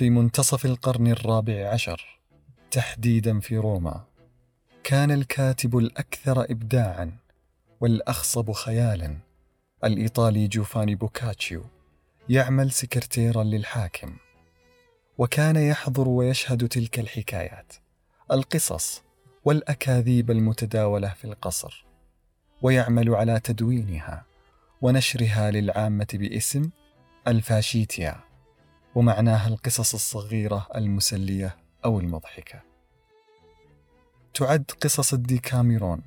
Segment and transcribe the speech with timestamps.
[0.00, 2.20] في منتصف القرن الرابع عشر
[2.70, 4.04] تحديدا في روما.
[4.84, 7.16] كان الكاتب الأكثر ابداعا
[7.80, 9.16] والأخصب خيالا
[9.84, 11.64] الإيطالي جوفاني بوكاتشيو
[12.28, 14.16] يعمل سكرتيرا للحاكم.
[15.18, 17.72] وكان يحضر ويشهد تلك الحكايات
[18.32, 19.02] القصص
[19.44, 21.84] والأكاذيب المتداولة في القصر.
[22.62, 24.24] ويعمل على تدوينها
[24.82, 26.70] ونشرها للعامة باسم
[27.28, 28.29] الفاشيتيا.
[28.94, 32.62] ومعناها القصص الصغيرة المسلية أو المضحكة.
[34.34, 36.02] تعد قصص الديكاميرون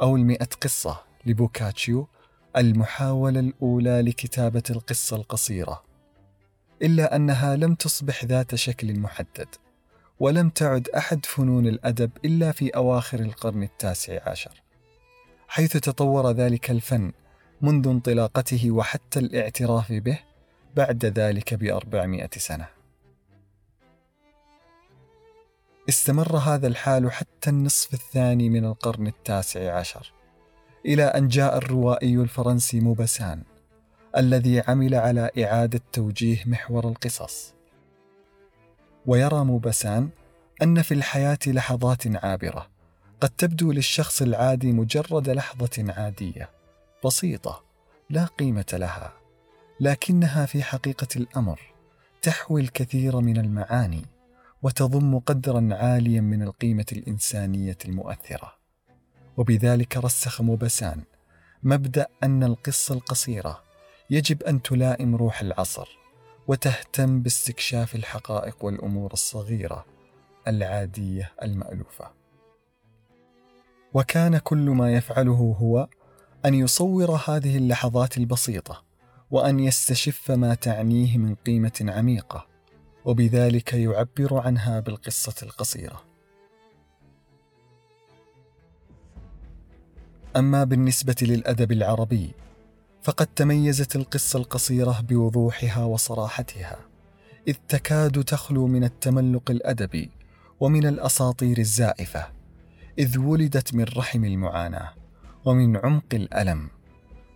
[0.00, 2.08] أو المئة قصة لبوكاتشيو
[2.56, 5.82] المحاولة الأولى لكتابة القصة القصيرة.
[6.82, 9.48] إلا أنها لم تصبح ذات شكل محدد
[10.20, 14.62] ولم تعد أحد فنون الأدب إلا في أواخر القرن التاسع عشر.
[15.48, 17.12] حيث تطور ذلك الفن
[17.60, 20.18] منذ انطلاقته وحتى الاعتراف به
[20.76, 22.66] بعد ذلك بأربعمائة سنة.
[25.88, 30.12] استمر هذا الحال حتى النصف الثاني من القرن التاسع عشر
[30.86, 33.42] إلى أن جاء الروائي الفرنسي موبسان
[34.16, 37.54] الذي عمل على إعادة توجيه محور القصص.
[39.06, 40.08] ويرى موبسان
[40.62, 42.68] أن في الحياة لحظات عابرة
[43.20, 46.50] قد تبدو للشخص العادي مجرد لحظة عادية
[47.04, 47.64] بسيطة
[48.10, 49.19] لا قيمة لها.
[49.80, 51.60] لكنها في حقيقة الأمر
[52.22, 54.02] تحوي الكثير من المعاني
[54.62, 58.54] وتضم قدرا عاليا من القيمة الإنسانية المؤثرة.
[59.36, 61.02] وبذلك رسخ موبسان
[61.62, 63.62] مبدأ أن القصة القصيرة
[64.10, 65.88] يجب أن تلائم روح العصر
[66.48, 69.86] وتهتم باستكشاف الحقائق والأمور الصغيرة
[70.48, 72.10] العادية المألوفة.
[73.94, 75.88] وكان كل ما يفعله هو
[76.44, 78.89] أن يصور هذه اللحظات البسيطة
[79.30, 82.46] وأن يستشف ما تعنيه من قيمة عميقة
[83.04, 86.04] وبذلك يعبر عنها بالقصة القصيرة.
[90.36, 92.30] أما بالنسبة للأدب العربي
[93.02, 96.78] فقد تميزت القصة القصيرة بوضوحها وصراحتها،
[97.48, 100.10] إذ تكاد تخلو من التملق الأدبي
[100.60, 102.26] ومن الأساطير الزائفة،
[102.98, 104.92] إذ ولدت من رحم المعاناة
[105.44, 106.70] ومن عمق الألم،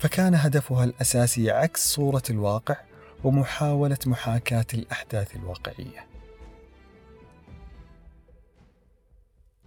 [0.00, 2.76] فكان هدفها الأساسي عكس صورة الواقع
[3.24, 6.06] ومحاولة محاكاة الأحداث الواقعية.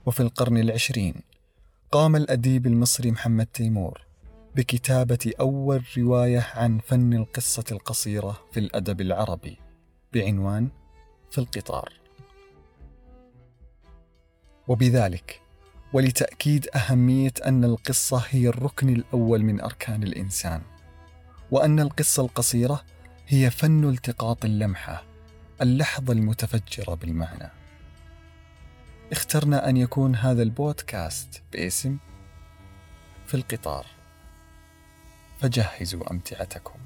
[0.05, 1.15] وفي القرن العشرين
[1.91, 4.01] قام الأديب المصري محمد تيمور
[4.55, 9.57] بكتابة أول رواية عن فن القصة القصيرة في الأدب العربي
[10.13, 10.69] بعنوان
[11.31, 11.93] في القطار.
[14.67, 15.42] وبذلك
[15.93, 20.61] ولتأكيد أهمية أن القصة هي الركن الأول من أركان الإنسان،
[21.51, 22.83] وأن القصة القصيرة
[23.27, 25.03] هي فن التقاط اللمحة،
[25.61, 27.49] اللحظة المتفجرة بالمعنى.
[29.11, 31.97] اخترنا أن يكون هذا البودكاست باسم
[33.27, 33.85] في القطار،
[35.39, 36.79] فجهزوا أمتعتكم.